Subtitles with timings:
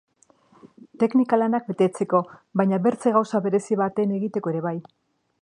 [1.03, 2.23] Teknika lanak betetzeko,
[2.63, 4.75] baina bertze gauza berezi baten egiteko ere bai.